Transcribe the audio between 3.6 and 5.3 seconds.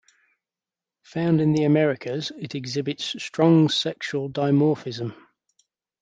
sexual dimorphism.